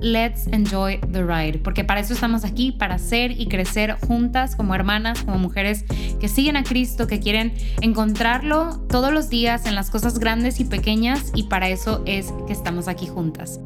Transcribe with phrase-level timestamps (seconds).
[0.00, 4.74] let's enjoy the ride, porque para eso estamos aquí, para ser y crecer juntas como
[4.74, 5.84] hermanas, como mujeres
[6.20, 10.64] que sí a Cristo, que quieren encontrarlo todos los días en las cosas grandes y
[10.64, 13.60] pequeñas y para eso es que estamos aquí juntas.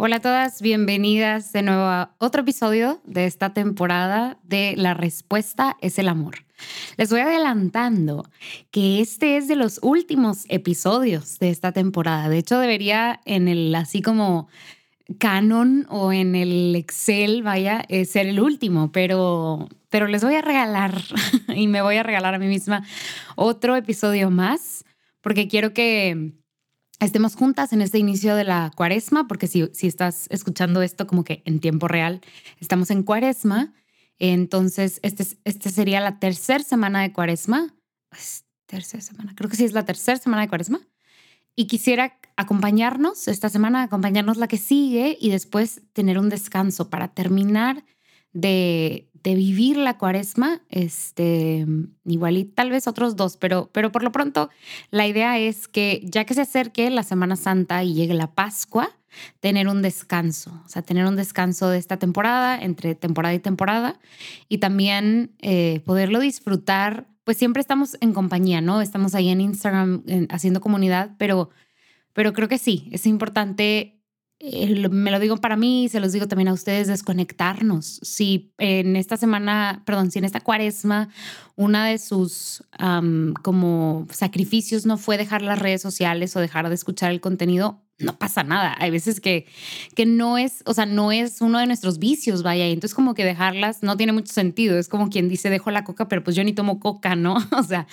[0.00, 5.76] Hola a todas, bienvenidas de nuevo a otro episodio de esta temporada de La Respuesta
[5.80, 6.44] es el Amor.
[6.96, 8.24] Les voy adelantando
[8.70, 12.28] que este es de los últimos episodios de esta temporada.
[12.28, 14.46] De hecho, debería en el así como
[15.18, 20.42] canon o en el Excel, vaya, eh, ser el último, pero, pero les voy a
[20.42, 20.94] regalar
[21.56, 22.84] y me voy a regalar a mí misma
[23.34, 24.84] otro episodio más,
[25.22, 26.34] porque quiero que
[27.00, 31.24] estemos juntas en este inicio de la cuaresma, porque si, si estás escuchando esto como
[31.24, 32.20] que en tiempo real,
[32.60, 33.74] estamos en cuaresma,
[34.18, 37.74] entonces este, este sería la tercera semana de cuaresma.
[38.66, 40.80] tercera semana, creo que sí es la tercera semana de cuaresma
[41.58, 47.08] y quisiera acompañarnos esta semana, acompañarnos la que sigue y después tener un descanso para
[47.08, 47.84] terminar
[48.32, 51.66] de, de vivir la cuaresma, este,
[52.06, 54.48] igual y tal vez otros dos, pero, pero por lo pronto
[54.90, 58.88] la idea es que ya que se acerque la Semana Santa y llegue la Pascua,
[59.40, 64.00] tener un descanso, o sea, tener un descanso de esta temporada, entre temporada y temporada,
[64.48, 68.80] y también eh, poderlo disfrutar pues siempre estamos en compañía, ¿no?
[68.80, 71.50] Estamos ahí en Instagram haciendo comunidad, pero,
[72.14, 73.97] pero creo que sí, es importante,
[74.40, 78.00] eh, me lo digo para mí se los digo también a ustedes, desconectarnos.
[78.02, 81.08] Si en esta semana, perdón, si en esta cuaresma
[81.56, 82.62] una de sus
[83.42, 88.16] como sacrificios no fue dejar las redes sociales o dejar de escuchar el contenido, no
[88.16, 88.76] pasa nada.
[88.78, 89.46] Hay veces que,
[89.96, 92.66] que no es, o sea, no es uno de nuestros vicios, vaya.
[92.66, 94.78] Entonces como que dejarlas no tiene mucho sentido.
[94.78, 97.36] Es como quien dice, dejo la coca, pero pues yo ni tomo coca, ¿no?
[97.58, 97.88] O sea,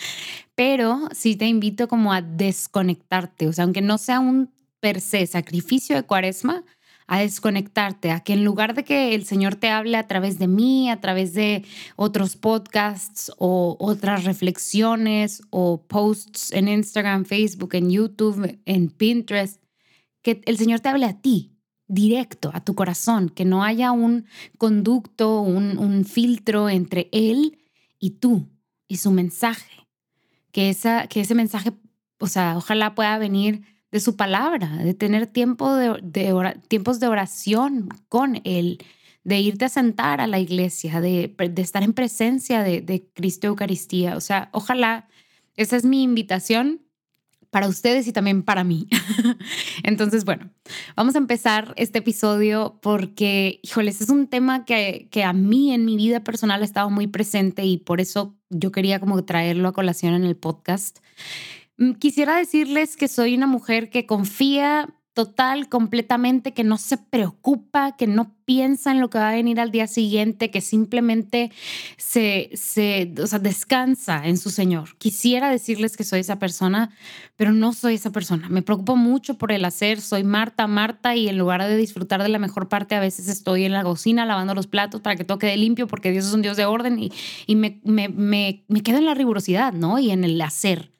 [0.54, 3.48] pero sí te invito como a desconectarte.
[3.48, 4.52] O sea, aunque no sea un
[4.85, 6.63] per se sacrificio de cuaresma,
[7.07, 10.47] a desconectarte, a que en lugar de que el Señor te hable a través de
[10.47, 11.66] mí, a través de
[11.96, 19.59] otros podcasts o otras reflexiones o posts en Instagram, Facebook, en YouTube, en Pinterest,
[20.22, 21.57] que el Señor te hable a ti,
[21.88, 24.28] directo, a tu corazón, que no haya un
[24.59, 27.57] conducto, un, filtro entre Él
[27.97, 28.47] y tú
[28.88, 29.88] y su mensaje.
[30.52, 31.73] Que, esa, que ese mensaje,
[32.19, 33.63] o sea, ojalá pueda venir
[33.96, 38.84] de su palabra, de tener tiempo de, tiempos de oración con Él,
[39.24, 44.18] de irte a sentar a la iglesia, de, estar en presencia de, Cristo Eucaristía.
[44.18, 45.08] O sea, ojalá,
[45.56, 46.82] esa es mi invitación
[47.52, 48.90] para ustedes y también para mí.
[49.84, 50.52] Entonces, bueno,
[50.98, 55.86] vamos a empezar este episodio porque, híjoles, es un tema que, que a mí en
[55.86, 59.74] mi vida personal ha estado muy presente y por eso yo quería como traerlo a
[59.74, 61.00] colación en el podcast.
[61.78, 67.96] Mm, quisiera decirles que soy una mujer que confía total, completamente, que no se preocupa,
[67.96, 71.53] que no piensa en lo que va a venir al día siguiente, que simplemente
[71.96, 74.97] se, se o sea, descansa en su Señor.
[74.97, 76.91] Quisiera decirles que soy esa persona,
[77.38, 78.50] pero no soy esa persona.
[78.50, 80.02] Me preocupo mucho por el hacer.
[80.02, 83.64] Soy Marta, Marta, y en lugar de disfrutar de la mejor parte, a veces estoy
[83.64, 86.41] en la cocina lavando los platos para que todo quede limpio, porque Dios es un
[86.41, 87.11] Dios de orden y,
[87.47, 89.97] y me, me, me, me quedo en la rigurosidad, ¿no?
[89.97, 90.95] Y en el hacer.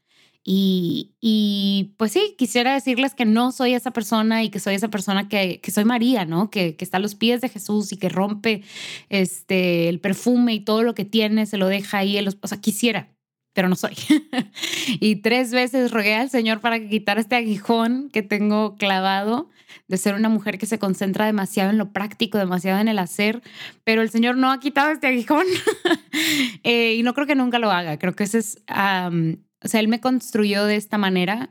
[0.47, 5.27] Y, pues sí, quisiera decirles que no soy esa persona y que soy esa persona
[5.27, 6.51] que, que soy María, ¿no?
[6.51, 8.62] Que, que, está a los pies de Jesús y que rompe
[9.09, 12.21] este, el perfume y todo lo que tiene, se lo deja ahí.
[12.21, 13.09] Los, o sea, quisiera,
[13.53, 13.95] pero no soy.
[15.00, 19.50] y tres veces rogué al Señor para que quitara este aguijón que tengo clavado
[19.88, 23.41] de ser una mujer que se concentra demasiado en lo práctico, demasiado en el hacer,
[23.83, 25.45] pero el Señor no ha quitado este aguijón
[26.63, 27.98] eh, y no creo que nunca lo haga.
[27.98, 28.63] Creo que ese es
[29.65, 31.50] o sea, él me construyó de esta manera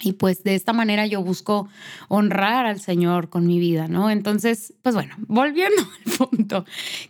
[0.00, 1.68] Y pues de esta manera yo busco
[2.08, 4.10] honrar al Señor con mi vida, ¿no?
[4.10, 6.64] Entonces, pues bueno, volviendo al punto,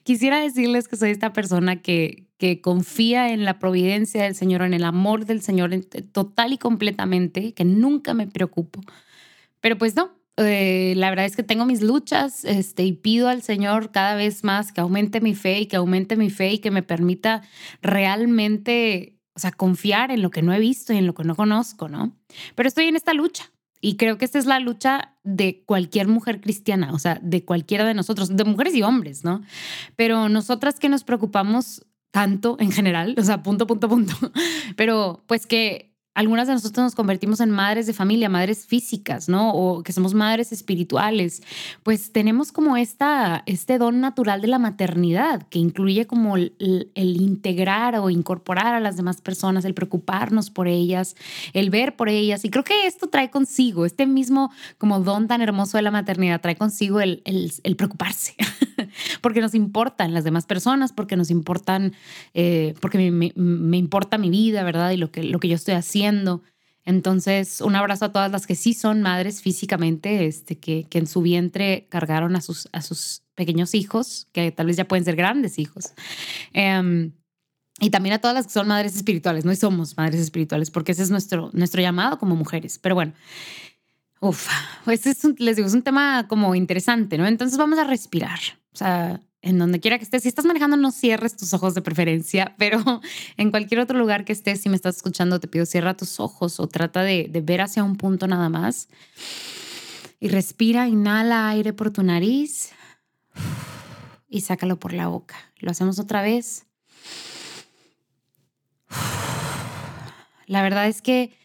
[0.04, 4.74] quisiera decirles que soy esta persona que, que confía en la providencia del Señor, en
[4.74, 5.70] el amor del Señor
[6.12, 8.80] total y completamente, que nunca me preocupo.
[9.60, 13.42] Pero pues no, eh, la verdad es que tengo mis luchas este, y pido al
[13.42, 16.70] Señor cada vez más que aumente mi fe y que aumente mi fe y que
[16.70, 17.42] me permita
[17.82, 21.34] realmente o sea, confiar en lo que no he visto y en lo que no
[21.34, 22.16] conozco, ¿no?
[22.54, 23.50] Pero estoy en esta lucha
[23.80, 27.84] y creo que esta es la lucha de cualquier mujer cristiana, o sea, de cualquiera
[27.84, 29.42] de nosotros, de mujeres y hombres, ¿no?
[29.96, 34.14] Pero nosotras que nos preocupamos tanto en general, o sea, punto, punto, punto,
[34.76, 39.52] pero pues que algunas de nosotros nos convertimos en madres de familia, madres físicas, ¿no?
[39.52, 41.42] O que somos madres espirituales,
[41.82, 46.54] pues tenemos como esta, este don natural de la maternidad, que incluye como el,
[46.94, 51.16] el, integrar o incorporar a las demás personas, el preocuparnos por ellas,
[51.52, 52.44] el ver por ellas.
[52.44, 56.40] Y creo que esto trae consigo, este mismo como don tan hermoso de la maternidad,
[56.40, 58.36] trae consigo el, el preocuparse,
[59.20, 61.94] porque nos importan las demás personas, porque nos importan,
[62.34, 64.90] eh, porque me, importa mi vida, ¿verdad?
[64.92, 66.42] Y lo que, lo que yo estoy haciendo
[66.84, 71.06] entonces, un abrazo a todas las que sí son madres físicamente, este, que, que en
[71.06, 75.16] su vientre cargaron a sus, a sus pequeños hijos, que tal vez ya pueden ser
[75.16, 75.94] grandes hijos.
[76.52, 77.12] Em,
[77.80, 80.92] y también a todas las que son madres espirituales, no y somos madres espirituales, porque
[80.92, 82.78] ese es nuestro, nuestro llamado como mujeres.
[82.78, 83.14] Pero bueno,
[84.20, 84.48] uff,
[84.84, 87.26] pues es les digo, es un tema como interesante, ¿no?
[87.26, 88.40] Entonces vamos a respirar.
[88.74, 90.22] O sea, en donde quiera que estés.
[90.22, 93.00] Si estás manejando, no cierres tus ojos de preferencia, pero
[93.36, 96.58] en cualquier otro lugar que estés, si me estás escuchando, te pido cierra tus ojos
[96.58, 98.88] o trata de, de ver hacia un punto nada más.
[100.18, 102.70] Y respira, inhala aire por tu nariz
[104.28, 105.36] y sácalo por la boca.
[105.58, 106.64] Lo hacemos otra vez.
[110.46, 111.36] La verdad es que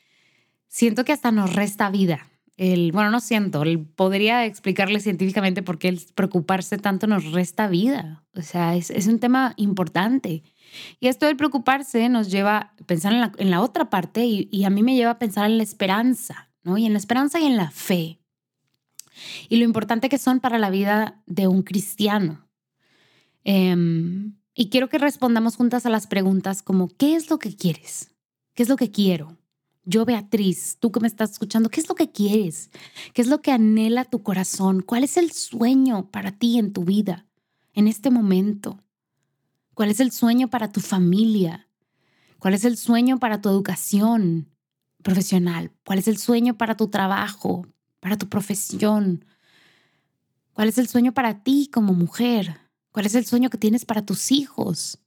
[0.68, 2.29] siento que hasta nos resta vida
[2.60, 3.64] el, bueno, no siento,
[3.96, 8.26] podría explicarle científicamente por qué el preocuparse tanto nos resta vida.
[8.36, 10.44] O sea, es, es un tema importante.
[11.00, 14.64] Y esto del preocuparse nos lleva a pensar en la, en la otra parte y,
[14.66, 16.78] a mí me lleva a pensar en la esperanza, ¿no?
[16.78, 18.20] Y en la esperanza y en la fe.
[19.48, 22.46] Y lo importante que son para la vida de un cristiano.
[23.46, 23.74] Eh,
[24.54, 28.14] y quiero que respondamos juntas a las preguntas como, ¿qué es lo que quieres?
[28.54, 29.38] ¿Qué es lo que quiero?
[29.90, 32.70] Yo, Beatriz, tú que me estás escuchando, ¿qué es lo que quieres?
[33.16, 34.84] ¿Qué es lo que anhela tu corazón?
[34.84, 37.26] ¿Cuál es el sueño para ti en tu vida,
[37.74, 38.84] en este momento?
[39.74, 41.68] ¿Cuál es el sueño para tu familia?
[42.38, 44.54] ¿Cuál es el sueño para tu educación
[45.02, 45.72] profesional?
[45.84, 47.66] ¿Cuál es el sueño para tu trabajo,
[48.00, 49.26] para tu profesión?
[50.54, 52.60] ¿Cuál es el sueño para ti como mujer?
[52.92, 55.00] ¿Cuál es el sueño que tienes para tus hijos?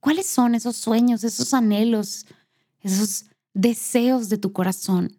[0.00, 2.26] ¿Cuáles son esos sueños, esos anhelos,
[2.80, 5.18] esos deseos de tu corazón.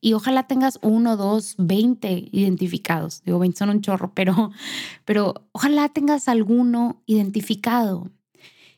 [0.00, 3.22] Y ojalá tengas uno, dos, veinte identificados.
[3.22, 4.50] Digo, veinte son un chorro, pero,
[5.04, 8.10] pero ojalá tengas alguno identificado.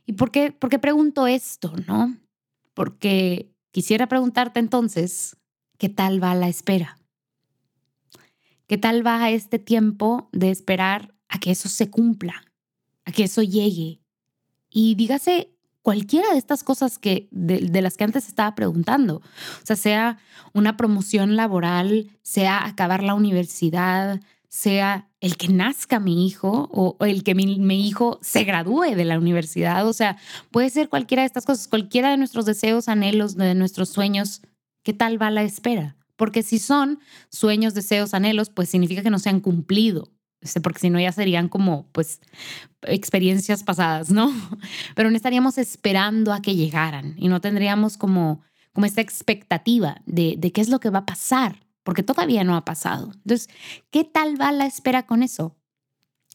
[0.07, 1.73] ¿Y por qué, por qué pregunto esto?
[1.89, 2.15] ¿No?
[2.75, 5.37] Porque quisiera preguntarte entonces,
[5.79, 6.99] ¿qué tal va la espera?
[8.67, 12.45] ¿Qué tal va este tiempo de esperar a que eso se cumpla,
[13.05, 14.01] a que eso llegue?
[14.71, 15.54] Y dígase
[15.85, 19.17] cualquiera de estas cosas que de, las que antes estaba preguntando.
[19.17, 20.19] O sea, sea
[20.55, 27.23] una promoción laboral, sea acabar la universidad, sea el que nazca mi hijo o, el
[27.23, 29.87] que mi, mi, hijo se gradúe de la universidad.
[29.87, 30.17] O sea,
[30.51, 34.41] puede ser cualquiera de estas cosas, cualquiera de nuestros deseos, anhelos, de nuestros sueños.
[34.85, 35.97] ¿Qué tal va la espera?
[36.17, 36.99] Porque si son
[37.29, 40.11] sueños, deseos, anhelos, pues significa que no se han cumplido.
[40.45, 42.21] Este, porque si no ya serían como, pues,
[42.83, 44.31] experiencias pasadas, ¿no?
[44.95, 50.37] Pero no estaríamos esperando a que llegaran y no tendríamos como, como esta expectativa de,
[50.39, 53.13] de qué es lo que va a pasar, porque todavía no ha pasado.
[53.15, 53.49] Entonces,
[53.91, 55.57] ¿qué tal va la espera con eso?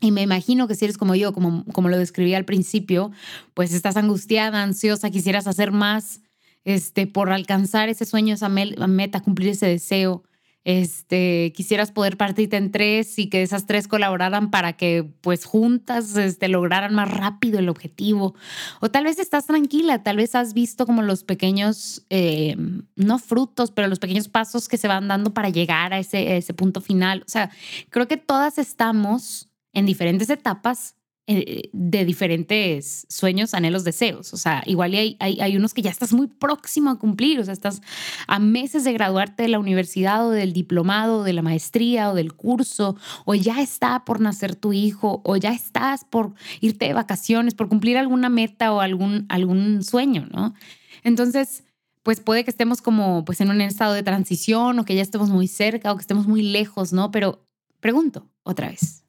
[0.01, 3.11] Y me imagino que si eres como yo, como, como lo describí al principio,
[3.53, 6.21] pues estás angustiada, ansiosa, quisieras hacer más
[6.63, 10.23] este, por alcanzar ese sueño, esa meta, cumplir ese deseo
[10.65, 16.15] este, quisieras poder partirte en tres y que esas tres colaboraran para que pues juntas
[16.17, 18.35] este, lograran más rápido el objetivo.
[18.81, 22.55] O tal vez estás tranquila, tal vez has visto como los pequeños, eh,
[22.95, 26.37] no frutos, pero los pequeños pasos que se van dando para llegar a ese, a
[26.37, 27.23] ese punto final.
[27.25, 27.49] O sea,
[27.89, 30.95] creo que todas estamos en diferentes etapas
[31.29, 34.33] de diferentes sueños, anhelos, deseos.
[34.33, 37.45] O sea, igual hay, hay, hay, unos que ya estás muy próximo a cumplir, o
[37.45, 37.81] sea, estás
[38.25, 42.33] a meses de graduarte de la universidad o del diplomado, de la maestría o del
[42.33, 42.95] curso,
[43.25, 47.69] o ya está por nacer tu hijo, o ya estás por irte de vacaciones, por
[47.69, 50.55] cumplir alguna meta o algún, algún sueño, ¿no?
[51.03, 51.63] Entonces,
[52.01, 55.29] pues puede que estemos como pues en un estado de transición o que ya estemos
[55.29, 57.11] muy cerca o que estemos muy lejos, ¿no?
[57.11, 57.45] Pero
[57.79, 59.05] pregunto otra vez,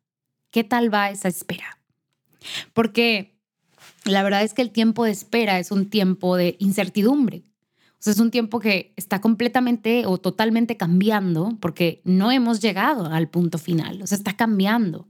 [0.50, 1.79] ¿qué tal va esa espera?
[2.72, 3.38] Porque
[4.04, 7.44] la verdad es que el tiempo de espera es un tiempo de incertidumbre.
[7.92, 13.06] O sea, es un tiempo que está completamente o totalmente cambiando porque no hemos llegado
[13.06, 14.00] al punto final.
[14.02, 15.06] O sea, está cambiando.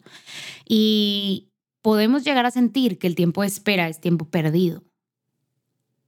[0.69, 1.51] Y
[1.83, 4.83] podemos llegar a sentir que el tiempo de espera es tiempo perdido.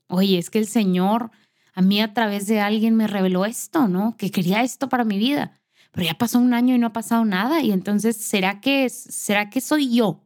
[0.09, 1.31] Oye, es que el Señor
[1.73, 4.17] a mí a través de alguien me reveló esto, ¿no?
[4.17, 5.61] Que quería esto para mi vida.
[5.93, 7.63] Pero ya pasó un año y no ha pasado nada.
[7.63, 10.22] Y entonces, ¿será que, ¿será que soy yo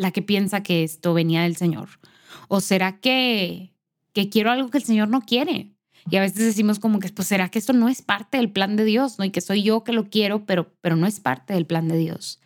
[0.00, 1.88] la que piensa que esto venía del Señor?
[2.48, 3.74] ¿O será que,
[4.14, 5.74] que quiero algo que el Señor no quiere?
[6.10, 8.76] Y a veces decimos como que, pues, ¿será que esto no es parte del plan
[8.76, 9.18] de Dios?
[9.18, 9.26] ¿no?
[9.26, 11.98] Y que soy yo que lo quiero, pero, pero no es parte del plan de
[11.98, 12.40] Dios.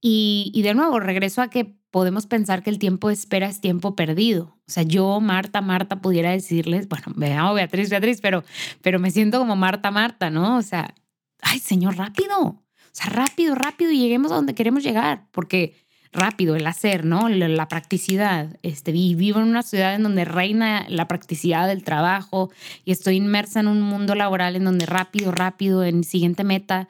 [0.00, 3.60] Y, y de nuevo, regreso a que podemos pensar que el tiempo de espera es
[3.60, 4.56] tiempo perdido.
[4.68, 8.44] O sea, yo, Marta, Marta, pudiera decirles, bueno, me llamo Beatriz, Beatriz, pero,
[8.80, 10.56] pero me siento como Marta, Marta, ¿no?
[10.56, 10.94] O sea,
[11.42, 12.38] ay, Señor, rápido.
[12.38, 15.74] O sea, rápido, rápido y lleguemos a donde queremos llegar, porque
[16.12, 17.28] rápido, el hacer, ¿no?
[17.28, 18.58] La, practicidad.
[18.62, 22.50] Este, vivo en una ciudad en donde reina la practicidad del trabajo
[22.84, 26.88] y estoy inmersa en un mundo laboral en donde rápido, rápido, en siguiente meta.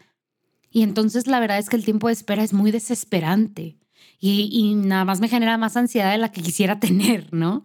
[0.70, 3.78] Y entonces la verdad es que el tiempo de espera es muy desesperante
[4.18, 7.62] y, y nada más me genera más ansiedad de la que quisiera tener, ¿no?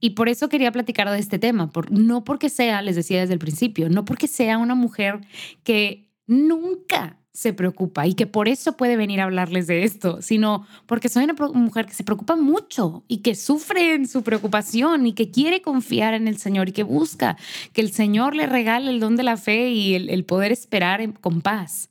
[0.00, 3.34] Y por eso quería platicar de este tema, por, no porque sea, les decía desde
[3.34, 5.20] el principio, no porque sea una mujer
[5.62, 10.66] que nunca se preocupa y que por eso puede venir a hablarles de esto, sino
[10.86, 15.12] porque soy una mujer que se preocupa mucho y que sufre en su preocupación y
[15.12, 17.36] que quiere confiar en el Señor y que busca
[17.72, 21.40] que el Señor le regale el don de la fe y el, poder esperar con
[21.40, 21.88] paz.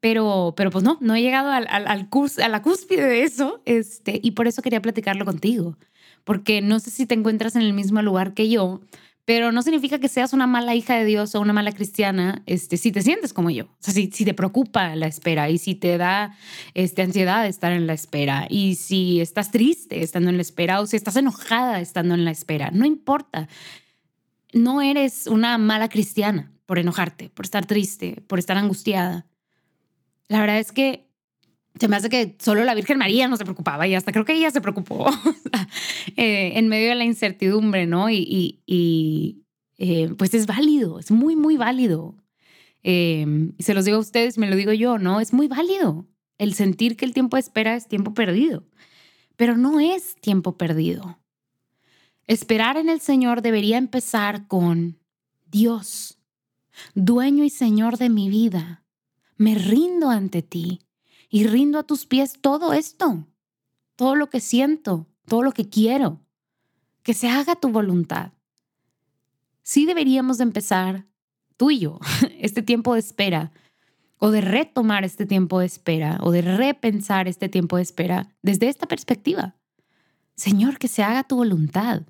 [0.00, 4.46] Pero, pero pues no, no he llegado a la cúspide de eso este, y por
[4.46, 5.76] eso quería platicarlo contigo,
[6.24, 8.80] porque no sé si te encuentras en el mismo lugar que yo,
[9.24, 12.76] pero no significa que seas una mala hija de Dios o una mala cristiana este,
[12.76, 13.64] si te sientes como yo.
[13.66, 16.36] O sea, si, si te preocupa la espera y si te da
[16.74, 20.86] este, ansiedad estar en la espera y si estás triste estando en la espera o
[20.86, 23.48] si estás enojada estando en la espera, no importa.
[24.52, 29.26] No eres una mala cristiana por enojarte, por estar triste, por estar angustiada.
[30.28, 31.09] La verdad es que
[31.78, 34.34] se me hace que solo la Virgen María no se preocupaba y hasta creo que
[34.34, 35.06] ella se preocupó
[36.16, 38.10] eh, en medio de la incertidumbre, ¿no?
[38.10, 38.60] Y,
[39.78, 42.16] eh, pues es válido, es muy, muy válido.
[42.82, 45.20] Em, se los digo a ustedes, me lo digo yo, ¿no?
[45.20, 46.06] Es muy válido
[46.38, 48.64] el sentir que el tiempo de espera es tiempo perdido,
[49.36, 51.18] pero no es tiempo perdido.
[52.26, 54.98] Esperar en el Señor debería empezar con
[55.50, 56.18] Dios,
[56.94, 58.84] dueño y Señor de mi vida.
[59.36, 60.80] Me rindo ante ti
[61.30, 63.26] y rindo a tus pies todo esto,
[63.94, 66.20] todo lo que siento, todo lo que quiero,
[67.02, 68.32] que se haga tu voluntad.
[69.62, 71.06] Sí deberíamos de empezar,
[71.56, 72.00] tú y yo,
[72.40, 73.52] este tiempo de espera,
[74.18, 78.68] o de retomar este tiempo de espera, o de repensar este tiempo de espera desde
[78.68, 79.54] esta perspectiva.
[80.34, 82.02] Señor, que se haga tu voluntad.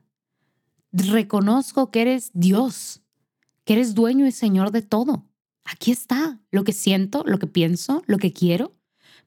[0.93, 3.03] Reconozco que eres Dios,
[3.65, 5.27] que eres dueño y Señor de todo.
[5.65, 8.80] Aquí está lo que siento, lo que pienso, lo que quiero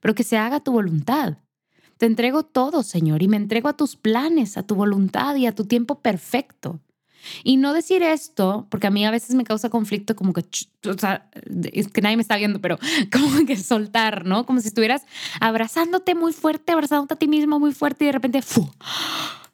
[0.04, 1.38] pero que se haga tu voluntad.
[1.96, 5.54] Te entrego todo, Señor, y me entrego a tus planes, a tu voluntad y a
[5.54, 6.78] tu tiempo perfecto.
[7.42, 10.44] Y no decir esto, porque a mí a veces me causa conflicto como que,
[10.90, 11.30] o sea,
[11.72, 12.78] es que nadie me está viendo, pero
[13.10, 14.44] como que soltar, ¿no?
[14.44, 15.06] Como si estuvieras
[15.40, 18.68] abrazándote muy fuerte, abrazándote a ti mismo muy fuerte y de repente, ¡fu!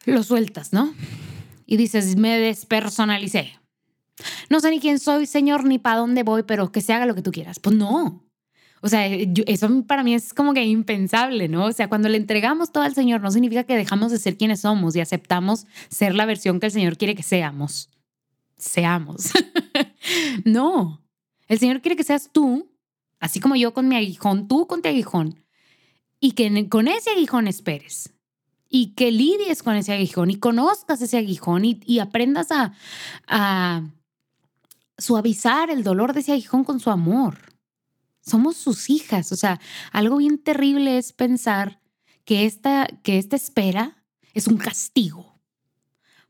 [0.05, 0.93] lo sueltas, ¿no?
[1.65, 3.53] Y dices, me despersonalicé.
[4.49, 7.15] No sé ni quién soy, Señor, ni para dónde voy, pero que se haga lo
[7.15, 7.61] que tú quieras.
[7.61, 8.25] Pues no,
[8.83, 11.67] o sea, eso para mí es como que impensable, ¿no?
[11.67, 14.63] O sea, cuando le entregamos todo al Señor no significa que dejamos de ser quienes
[14.63, 17.91] somos y aceptamos ser la versión que el Señor quiere que seamos.
[18.57, 19.33] Seamos.
[20.47, 21.03] no,
[21.47, 22.71] el Señor quiere que seas tú,
[23.19, 25.45] así como yo con mi aguijón, tú con tu aguijón,
[26.19, 28.15] y que con ese aguijón esperes.
[28.73, 33.83] Y que lidies con ese aguijón y conozcas ese aguijón y, aprendas a
[34.97, 37.50] suavizar el dolor de ese aguijón con su amor
[38.31, 39.33] somos sus hijas.
[39.33, 39.61] O sea,
[39.93, 41.81] algo bien terrible es pensar
[42.25, 45.41] que esta, que esta espera es un castigo,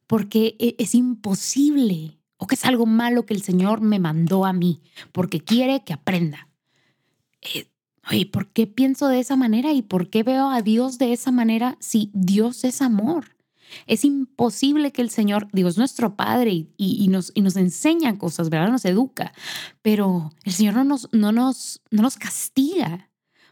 [0.06, 4.52] porque e, es imposible o que es algo malo que el Señor me mandó a
[4.52, 6.48] mí, porque quiere que aprenda.
[7.42, 7.66] Eh,
[8.30, 11.76] ¿por qué pienso de esa manera y por qué veo a Dios de esa manera
[11.80, 13.36] si Dios es amor?
[13.86, 18.70] Es imposible que el Señor, digo, es nuestro Padre y, nos, enseña cosas, ¿verdad?
[18.70, 19.32] Nos educa,
[19.82, 23.10] pero el Señor no nos castiga,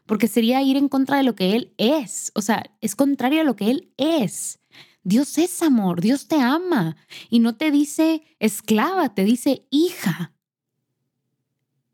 [0.08, 2.32] porque sería ir en contra de lo que Él es.
[2.34, 4.58] O sea, es contrario a lo que Él es.
[5.04, 6.96] Dios es amor, Dios te ama
[7.30, 10.32] y no te dice esclava, te dice hija.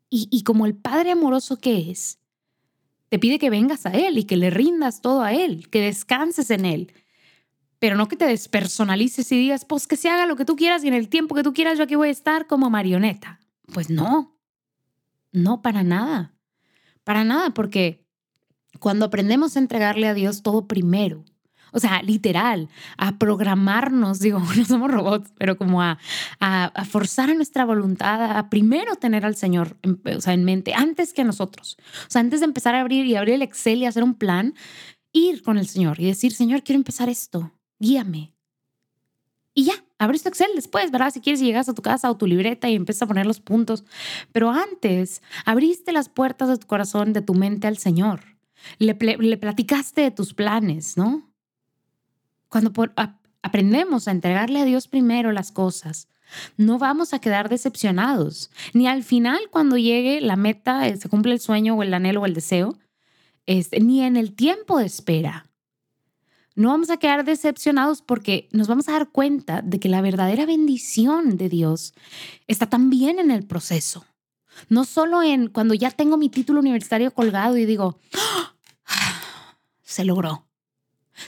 [0.09, 2.19] Y, y como el Padre amoroso que es,
[3.09, 6.49] te pide que vengas a Él y que le rindas todo a Él, que descanses
[6.51, 6.93] en Él,
[7.79, 10.83] pero no que te despersonalices y digas, pues que se haga lo que tú quieras
[10.83, 13.39] y en el tiempo que tú quieras yo aquí voy a estar como marioneta.
[13.73, 14.37] Pues no,
[15.31, 16.33] no para nada,
[17.03, 18.05] para nada, porque
[18.79, 21.25] cuando aprendemos a entregarle a Dios todo primero,
[21.75, 25.99] o sea, literal, a programarnos, digo, no somos robots, pero como a,
[26.39, 31.13] a, forzar nuestra voluntad a primero tener al Señor en, o sea, en mente, antes
[31.13, 31.77] que nosotros.
[32.07, 34.53] O sea, antes de empezar a abrir y abrir el Excel y hacer un plan,
[35.11, 38.33] ir con el Señor y decir, Señor, quiero empezar esto, guíame.
[39.53, 41.11] Y ya, abres tu Excel después, ¿verdad?
[41.11, 43.85] Si quieres, llegas a tu casa o tu libreta y empiezas a poner los puntos.
[44.33, 48.21] Pero antes, abriste las puertas de tu corazón, de tu mente al Señor.
[48.79, 51.31] Le, le platicaste de tus planes, ¿no?
[52.49, 52.73] Cuando
[53.41, 56.09] aprendemos a entregarle a Dios primero las cosas,
[56.57, 61.33] no vamos a quedar decepcionados, ni al final cuando llegue la meta, eh, se cumple
[61.33, 62.77] el sueño o el anhelo o el deseo,
[63.45, 65.45] este, ni en el tiempo de espera.
[66.55, 70.45] No vamos a quedar decepcionados porque nos vamos a dar cuenta de que la verdadera
[70.45, 71.93] bendición de Dios
[72.47, 74.05] está también en el proceso.
[74.69, 78.53] No solo en cuando ya tengo mi título universitario colgado y digo, ¡Ah!
[79.83, 80.45] se logró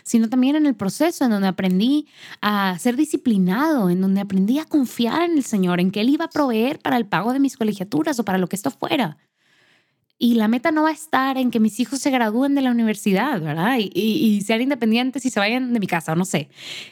[0.03, 2.07] sino también en el proceso en donde aprendí
[2.41, 6.25] a ser disciplinado, en donde aprendí a confiar en el Señor, en que Él iba
[6.25, 9.17] a proveer para el pago de mis colegiaturas o para lo que esto fuera.
[10.19, 12.71] Y la meta no va a estar en que mis hijos se gradúen de la
[12.71, 13.77] universidad, ¿verdad?
[13.79, 16.50] Y, sean independientes y se vayan de mi casa, no sé.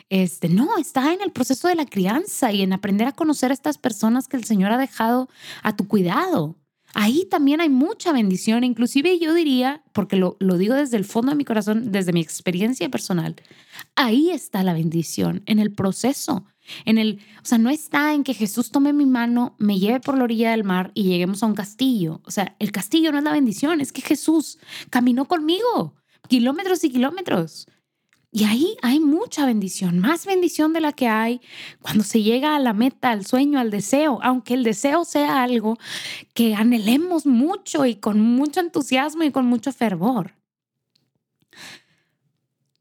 [0.10, 3.54] Este, no, está en el proceso de la crianza y en aprender a conocer a
[3.54, 5.30] estas personas que el Señor ha dejado
[5.64, 6.56] a tu cuidado
[6.96, 8.64] ahí también hay mucha bendición.
[8.64, 12.90] Inclusive yo diría, porque lo, digo desde el fondo de mi corazón, desde mi experiencia
[12.90, 13.36] personal,
[13.96, 16.46] ahí está la bendición, en el proceso.
[16.86, 20.18] En el, o sea, no está en que Jesús tome mi mano, me lleve por
[20.18, 22.22] la orilla del mar y lleguemos a un castillo.
[22.26, 25.96] O sea, el castillo no es la bendición, es que Jesús caminó conmigo
[26.28, 27.68] kilómetros y kilómetros.
[28.32, 31.40] Y ahí hay mucha bendición, más bendición de la que hay
[31.82, 35.78] cuando se llega a la meta, al sueño, al deseo, aunque el deseo sea algo
[36.34, 40.34] que anhelemos mucho y con mucho entusiasmo y con mucho fervor.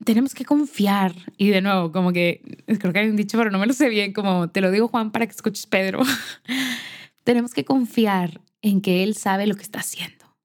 [0.04, 3.58] Tenemos que confiar y de nuevo, como que creo que hay un dicho, pero no
[3.58, 6.00] me lo sé bien, como te lo digo Juan para que escuches Pedro.
[7.24, 10.36] Tenemos que confiar en que Él sabe lo que está haciendo,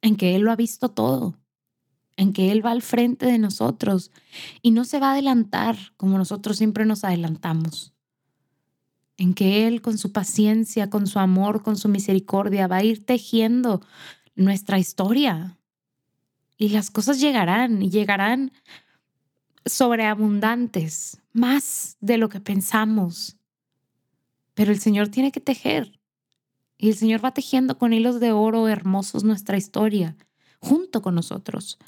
[0.00, 1.42] en que Él lo ha visto todo
[2.16, 4.10] en que Él va al frente de nosotros
[4.62, 7.94] y no se va a adelantar como nosotros siempre nos adelantamos.
[9.16, 13.04] En que Él con su paciencia, con su amor, con su misericordia va a ir
[13.04, 13.80] tejiendo
[14.34, 15.58] nuestra historia.
[16.62, 18.52] Y las cosas llegarán y llegarán
[19.64, 23.36] sobreabundantes, más de lo que pensamos.
[24.54, 25.98] Pero el Señor tiene que tejer.
[26.78, 30.16] Y el Señor va tejiendo con hilos de oro hermosos nuestra historia,
[30.60, 31.78] junto con nosotros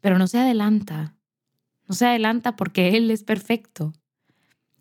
[0.00, 1.14] pero no se adelanta.
[1.88, 3.92] No se adelanta porque Él es perfecto.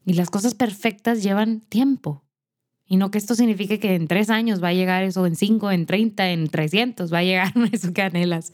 [0.06, 2.23] Y las cosas perfectas llevan tiempo.
[2.86, 5.71] Y no que esto signifique que en tres años va a llegar eso, en cinco,
[5.71, 8.54] en treinta, en trescientos va a llegar eso que anhelas.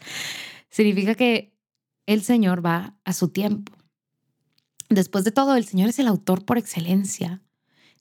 [0.69, 1.55] Significa que
[2.05, 3.73] el Señor va a su tiempo.
[4.89, 7.41] Después de todo, el Señor es el autor por excelencia.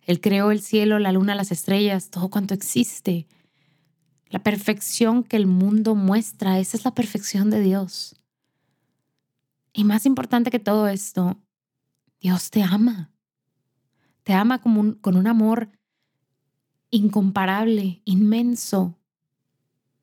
[0.02, 3.26] Él creó el cielo, la luna, las estrellas, todo cuanto existe.
[4.28, 8.16] La perfección que el mundo muestra, esa es la perfección de Dios.
[9.72, 11.40] Y más importante que todo esto,
[12.20, 13.10] Dios te ama.
[14.22, 15.70] Te ama con un amor
[16.90, 18.98] incomparable, inmenso.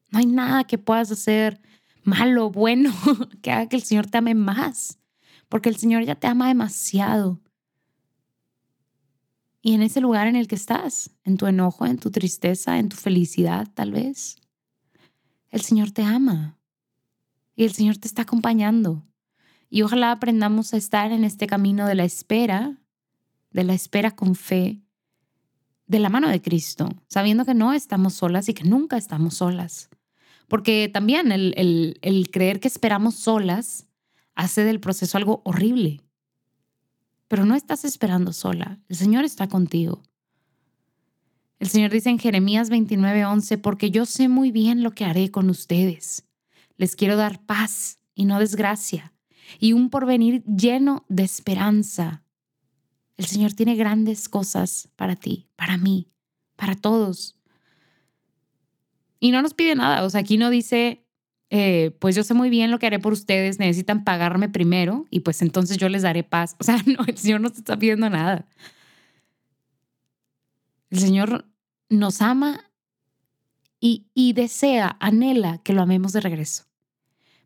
[0.09, 1.61] No hay nada que puedas hacer
[2.03, 2.93] malo, bueno,
[3.41, 4.99] que haga que el Señor te ame más,
[5.49, 7.41] porque el Señor ya te ama demasiado.
[9.61, 12.89] Y en ese lugar en el que estás, en tu enojo, en tu tristeza, en
[12.89, 14.37] tu felicidad tal vez,
[15.49, 16.57] el Señor te ama
[17.55, 19.05] y el Señor te está acompañando.
[19.69, 22.81] Y ojalá aprendamos a estar en este camino de la espera,
[23.51, 24.81] de la espera con fe,
[25.85, 29.89] de la mano de Cristo, sabiendo que no estamos solas y que nunca estamos solas.
[30.51, 33.87] Porque también el, el, creer que esperamos solas
[34.35, 36.01] hace del proceso algo horrible.
[37.29, 40.03] Pero no estás esperando sola, el Señor está contigo.
[41.59, 45.49] El Señor dice en Jeremías 29:11, porque yo sé muy bien lo que haré con
[45.49, 46.27] ustedes.
[46.75, 49.13] Les quiero dar paz y no desgracia
[49.57, 52.25] y un porvenir lleno de esperanza.
[53.15, 56.09] El Señor tiene grandes cosas para ti, para mí,
[56.57, 57.37] para todos.
[59.23, 61.05] Y no nos pide nada, o sea, aquí no dice,
[61.51, 65.19] eh, pues yo sé muy bien lo que haré por ustedes, necesitan pagarme primero y
[65.19, 66.55] pues entonces yo les daré paz.
[66.59, 68.47] O sea, no, el Señor no está pidiendo nada.
[70.89, 71.45] El Señor
[71.87, 72.71] nos ama
[73.79, 76.63] y, y desea, anhela que lo amemos de regreso,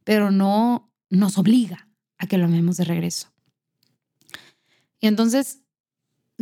[0.06, 3.34] pero no nos obliga a que lo amemos de regreso.
[5.02, 5.64] Y entonces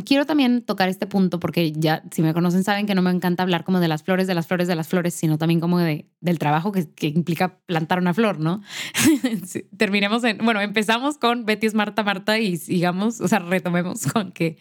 [0.06, 3.44] quiero también tocar este punto porque ya, si me conocen, saben que no me encanta
[3.44, 6.08] hablar como de las flores, de las flores, de las flores, sino también como de,
[6.20, 8.62] del trabajo que, que implica plantar una flor, ¿no?
[9.78, 14.32] Terminemos en, bueno, empezamos con Betty es Marta, Marta y sigamos, o sea, retomemos con
[14.32, 14.58] que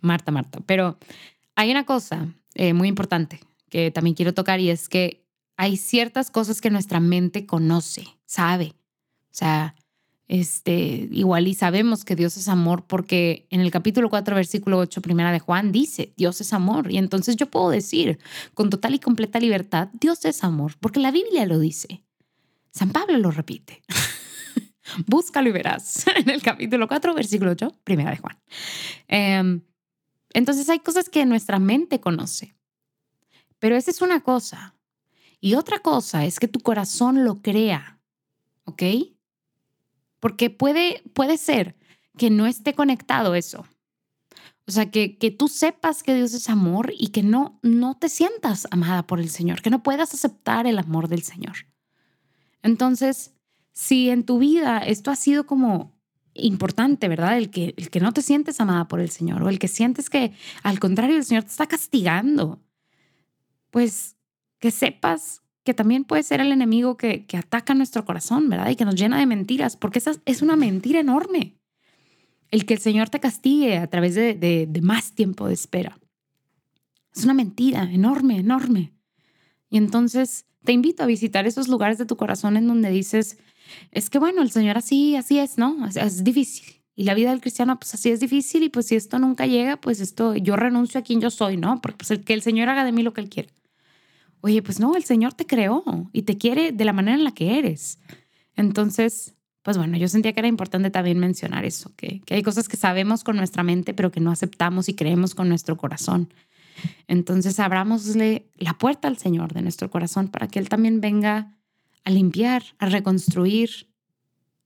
[0.00, 0.60] Marta, Marta.
[0.66, 0.98] Pero
[1.56, 6.30] hay una cosa eh, muy importante que también quiero tocar y es que hay ciertas
[6.30, 8.74] cosas que nuestra mente conoce, sabe.
[9.30, 9.74] O sea,
[10.28, 15.00] este, igual y sabemos que Dios es amor porque en el capítulo 4, versículo 8,
[15.00, 16.92] primera de Juan, dice, Dios es amor.
[16.92, 18.18] Y entonces yo puedo decir
[18.52, 22.04] con total y completa libertad, Dios es amor, porque la Biblia lo dice.
[22.70, 23.82] San Pablo lo repite.
[25.06, 26.04] Búscalo y verás.
[26.16, 28.38] en el capítulo 4, versículo 8, primera de Juan.
[29.08, 29.62] Em,
[30.34, 32.54] entonces hay cosas que nuestra mente conoce.
[33.58, 34.74] Pero esa es una cosa.
[35.40, 37.98] Y otra cosa es que tu corazón lo crea.
[38.64, 38.82] ¿Ok?
[40.20, 41.76] Porque puede, puede ser
[42.16, 43.66] que no esté conectado eso.
[44.66, 48.08] O sea, que, que tú sepas que Dios es amor y que no, no te
[48.08, 51.66] sientas amada por el Señor, que no puedas aceptar el amor del Señor.
[52.62, 53.32] Entonces,
[53.72, 55.96] si en tu vida esto ha sido como
[56.34, 57.38] importante, ¿verdad?
[57.38, 60.10] El que, el que no te sientes amada por el Señor o el que sientes
[60.10, 62.60] que al contrario el Señor te está castigando,
[63.70, 64.16] pues
[64.58, 68.70] que sepas que también puede ser el enemigo que, que ataca nuestro corazón, ¿verdad?
[68.70, 71.58] Y que nos llena de mentiras, porque esa es una mentira enorme.
[72.50, 75.98] El que el Señor te castigue a través de, de, más tiempo de espera.
[77.14, 78.94] Es una mentira enorme, enorme.
[79.68, 83.36] Y entonces te invito a visitar esos lugares de tu corazón en donde dices,
[83.92, 85.86] es que bueno, el Señor así, así es, ¿no?
[85.86, 86.80] Es, es, difícil.
[86.96, 89.76] Y la vida del cristiano, pues así es difícil y pues si esto nunca llega,
[89.76, 91.82] pues esto, yo renuncio a quien yo soy, ¿no?
[91.82, 93.57] Porque pues el, que el Señor haga de mí lo que Él quiere.
[94.40, 97.32] Oye, pues no, el Señor te creó y te quiere de la manera en la
[97.32, 97.98] que eres.
[98.54, 102.68] Entonces, pues bueno, yo sentía que era importante también mencionar eso, que, que hay cosas
[102.68, 106.32] que sabemos con nuestra mente, pero que no aceptamos y creemos con nuestro corazón.
[107.06, 111.56] Entonces, abrámosle la puerta al Señor de nuestro corazón para que Él también venga
[112.04, 113.88] a limpiar, a reconstruir,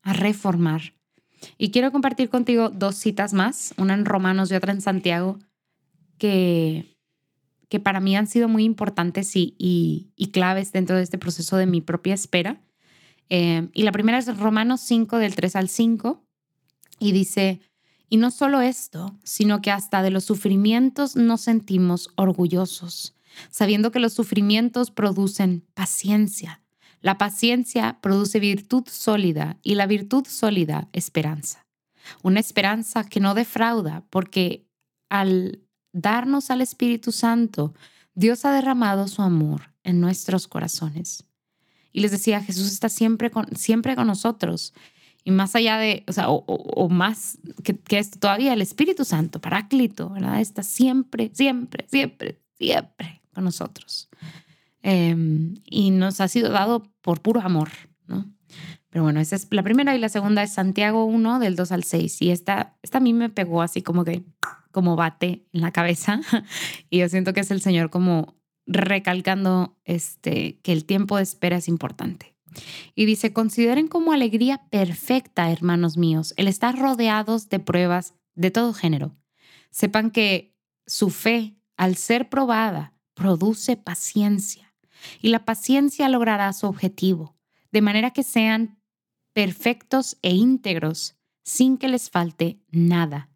[0.03, 0.95] a reformar.
[1.59, 5.39] Y quiero compartir contigo dos citas más, una en Romanos y otra en Santiago,
[6.19, 6.92] que
[7.73, 11.65] que para mí han sido muy importantes y, y, claves dentro de este proceso de
[11.65, 12.61] mi propia espera.
[13.31, 16.23] Eh, y la primera es Romanos 5 del 3 al 5
[16.99, 17.63] y dice,
[18.11, 23.17] y no solo esto, sino que hasta de los sufrimientos nos sentimos orgullosos,
[23.49, 26.63] sabiendo que los sufrimientos producen paciencia.
[27.01, 31.67] La paciencia produce virtud sólida y la virtud sólida esperanza.
[32.23, 34.67] Una esperanza que no defrauda porque
[35.09, 35.62] al
[35.93, 37.75] darnos al Espíritu Santo,
[38.15, 41.25] Dios ha derramado su amor en nuestros corazones.
[41.93, 44.73] Y les decía, Jesús está siempre con, siempre con nosotros.
[45.25, 50.41] Y más allá de, o más que, que, esto todavía, el Espíritu Santo, Paráclito, ¿verdad?
[50.41, 54.09] Está siempre, siempre, siempre, siempre con nosotros.
[54.83, 55.15] Eh,
[55.65, 57.71] y nos ha sido dado por puro amor,
[58.07, 58.33] ¿no?
[58.91, 61.85] Pero bueno, esa es la primera y la segunda es Santiago 1 del 2 al
[61.85, 62.21] 6.
[62.21, 64.23] Y esta, esta a mí me pegó así como que,
[64.73, 66.21] como bate en la cabeza.
[66.91, 71.57] Y yo siento que es el Señor como recalcando este, que el tiempo de espera
[71.57, 72.35] es importante.
[72.95, 78.75] Y dice, consideren como alegría perfecta, hermanos míos, el estar rodeados de pruebas de todo
[78.75, 79.17] género.
[79.71, 80.55] Sepan que
[80.87, 84.75] su fe, al ser probada, produce paciencia.
[85.21, 87.37] Y la paciencia logrará su objetivo,
[87.73, 88.79] de manera que sean
[89.33, 93.32] perfectos e íntegros, sin que les falte nada.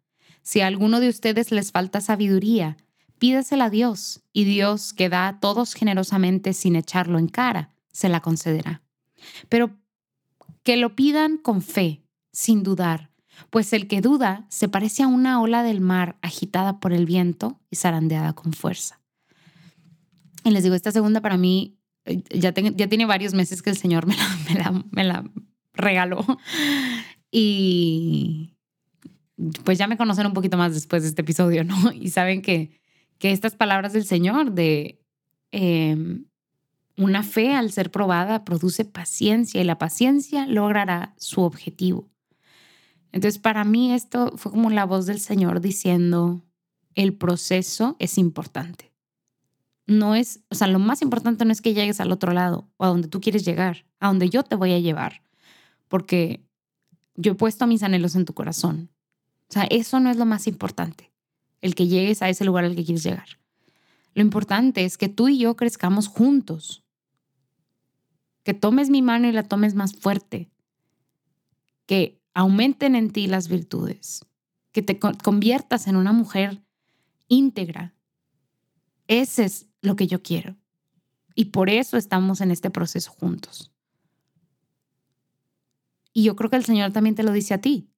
[0.47, 2.77] Si a alguno de ustedes les falta sabiduría,
[3.19, 8.07] pídasela a Dios, y Dios, que da a todos generosamente sin echarlo en cara, se
[8.07, 8.81] la concederá.
[9.49, 9.77] Pero
[10.63, 13.11] que lo pidan con fe, sin dudar,
[13.49, 17.59] pues el que duda se parece a una ola del mar agitada por el viento
[17.69, 19.01] y zarandeada con fuerza.
[20.45, 24.07] Y les digo, esta segunda para mí eh, ya, tiene varios meses que el Señor
[24.07, 24.15] me
[24.91, 25.29] me la
[25.73, 26.25] regaló.
[27.29, 28.56] Y
[29.63, 31.75] pues ya me conocen un poquito más después de este episodio, ¿no?
[31.93, 32.79] Y saben que,
[33.19, 34.99] que estas palabras del Señor de
[35.51, 36.25] em,
[36.97, 42.09] una fe al ser probada produce paciencia y la paciencia logrará su objetivo.
[43.11, 46.43] Entonces, para mí esto fue como la voz del Señor diciendo,
[46.95, 48.91] el proceso es importante.
[49.85, 52.83] No es, o sea, lo más importante no es que llegues al otro lado o
[52.83, 53.85] a donde tú quieres llegar.
[53.99, 55.23] a donde yo te voy a llevar,
[55.87, 56.45] porque
[57.15, 58.91] yo he puesto mis anhelos en tu corazón.
[59.49, 61.11] O sea, eso no es lo más importante,
[61.61, 63.27] el que llegues a ese lugar al que quieres llegar.
[64.13, 66.83] Lo importante es que tú y yo crezcamos juntos,
[68.43, 70.49] que tomes mi mano y la tomes más fuerte,
[71.85, 74.25] que aumenten en ti las virtudes,
[74.71, 76.61] que te conviertas en una mujer
[77.27, 77.93] íntegra.
[79.07, 80.55] Ese es lo que yo quiero.
[81.35, 83.71] Y por eso estamos en este proceso juntos.
[86.13, 87.89] Y yo creo que el Señor también te lo dice a ti.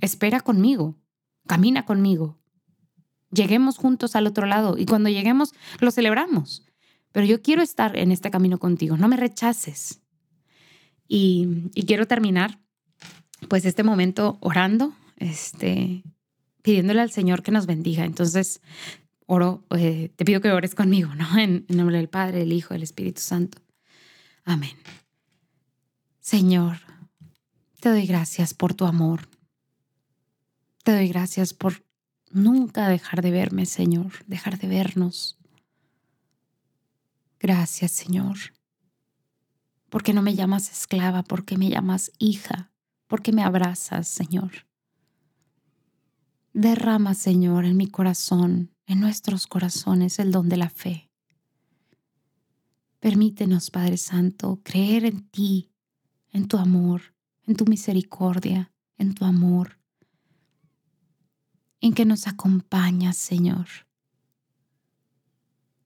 [0.00, 0.96] Espera conmigo,
[1.46, 2.38] camina conmigo.
[3.30, 6.64] Lleguemos juntos al otro lado y cuando lleguemos lo celebramos.
[7.12, 10.02] Pero yo quiero estar en este camino contigo, no me rechaces.
[11.08, 12.60] Y, quiero terminar
[13.48, 16.02] pues este momento orando, este,
[16.62, 18.04] pidiéndole al Señor que nos bendiga.
[18.04, 18.60] Entonces,
[19.26, 21.38] oro, eh, te pido que ores conmigo, ¿no?
[21.38, 23.58] En, en nombre del Padre, del Hijo, del Espíritu Santo.
[24.44, 24.76] Amén.
[26.20, 26.78] Señor,
[27.80, 29.28] te doy gracias por tu amor.
[30.86, 31.84] Te doy gracias por
[32.30, 35.36] nunca dejar de verme, Señor, dejar de vernos.
[37.40, 38.36] Gracias, Señor,
[39.88, 42.70] porque no me llamas esclava, porque me llamas hija,
[43.08, 44.68] porque me abrazas, Señor.
[46.52, 51.10] Derrama, Señor, en mi corazón, en nuestros corazones, el don de la fe.
[53.00, 55.72] Permítenos, Padre Santo, creer en ti,
[56.30, 59.80] en tu amor, en tu misericordia, en tu amor,
[61.80, 63.66] en que nos acompañas, Señor.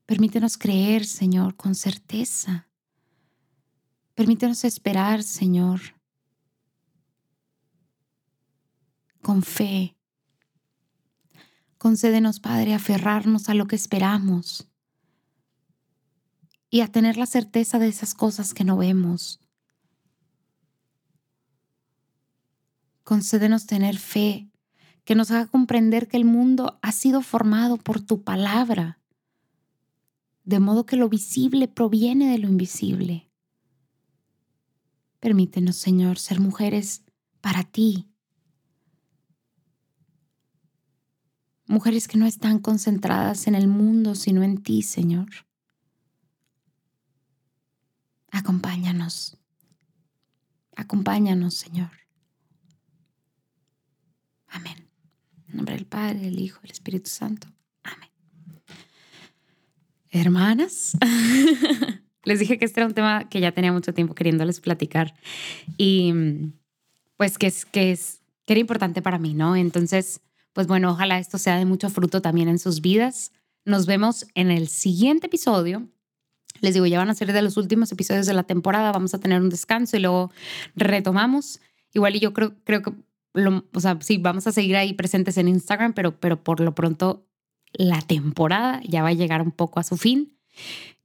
[0.06, 2.68] Permítenos creer, Señor, con certeza.
[4.14, 5.80] Permítenos esperar, Señor,
[9.22, 9.96] con fe,
[11.80, 14.68] Concédenos, Padre, aferrarnos a lo que esperamos
[16.68, 19.40] y a tener la certeza de esas cosas que no vemos.
[23.02, 24.50] Concédenos tener fe
[25.10, 29.00] que nos haga comprender que el mundo ha sido formado por tu palabra,
[30.44, 33.28] de modo que lo visible proviene de lo invisible.
[35.18, 37.02] Permítenos, Señor, ser mujeres
[37.40, 38.08] para ti,
[41.66, 45.28] mujeres que no están concentradas en el mundo, sino en ti, Señor.
[48.30, 49.36] Acompáñanos.
[50.76, 51.90] Acompáñanos, Señor.
[54.46, 54.89] Amén.
[55.50, 57.48] En nombre del Padre, del Hijo, del Espíritu Santo.
[57.82, 58.08] Amén.
[60.10, 60.96] Hermanas,
[62.24, 65.14] les dije que este era un tema que ya tenía mucho tiempo queriéndoles platicar
[65.76, 66.12] y
[67.16, 69.56] pues que es que es que era importante para mí, ¿no?
[69.56, 70.20] Entonces,
[70.52, 73.32] pues bueno, ojalá esto sea de mucho fruto también en sus vidas.
[73.64, 75.88] Nos vemos en el siguiente episodio.
[76.60, 79.20] Les digo, ya van a ser de los últimos episodios de la temporada, vamos a
[79.20, 80.32] tener un descanso y luego
[80.74, 81.60] retomamos.
[81.92, 82.92] Igual y yo creo, creo que,
[83.34, 86.74] lo, o sea, sí, vamos a seguir ahí presentes en Instagram, pero, pero por lo
[86.74, 87.26] pronto
[87.72, 90.36] la temporada ya va a llegar un poco a su fin.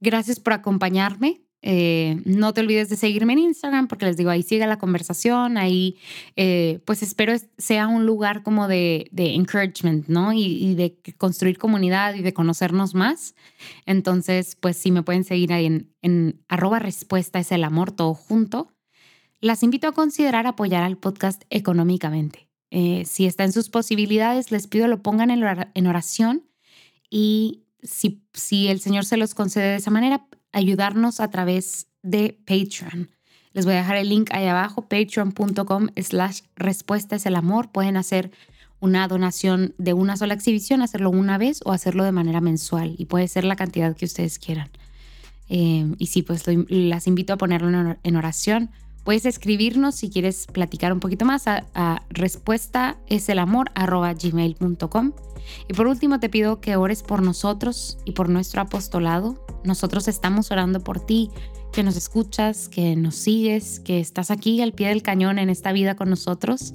[0.00, 1.42] Gracias por acompañarme.
[1.62, 5.56] Eh, no te olvides de seguirme en Instagram porque les digo, ahí sigue la conversación,
[5.56, 5.96] ahí
[6.36, 10.32] eh, pues espero sea un lugar como de, encouragement, ¿no?
[10.32, 13.34] Y, de construir comunidad y de conocernos más.
[13.84, 18.14] Entonces, pues si me pueden seguir ahí en, en arroba respuesta es el amor todo
[18.14, 18.75] junto.
[19.40, 22.48] Las invito a considerar apoyar al podcast económicamente.
[22.70, 26.44] Eh, si está en sus posibilidades, les pido lo pongan en oración
[27.10, 32.38] y si, si el Señor se los concede de esa manera, ayudarnos a través de
[32.46, 33.10] Patreon.
[33.52, 37.70] Les voy a dejar el link ahí abajo, patreon.com slash respuesta es el amor.
[37.72, 38.30] Pueden hacer
[38.80, 43.06] una donación de una sola exhibición, hacerlo una vez o hacerlo de manera mensual y
[43.06, 44.68] puede ser la cantidad que ustedes quieran.
[45.48, 48.70] Eh, y sí, pues las invito a ponerlo en oración.
[49.06, 55.12] Puedes escribirnos si quieres platicar un poquito más a, a respuesta es el amor gmail.com.
[55.68, 59.46] Y por último te pido que ores por nosotros y por nuestro apostolado.
[59.62, 61.30] Nosotros estamos orando por ti,
[61.72, 65.70] que nos escuchas, que nos sigues, que estás aquí al pie del cañón en esta
[65.70, 66.74] vida con nosotros.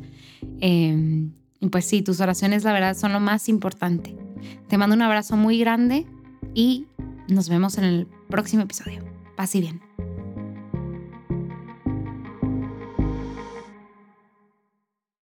[0.61, 4.15] Em, y pues sí, tus oraciones la verdad son lo más importante.
[4.69, 6.07] Te mando un abrazo muy grande
[6.53, 6.87] y
[7.27, 9.03] nos vemos en el próximo episodio.
[9.35, 9.90] Paz y bien.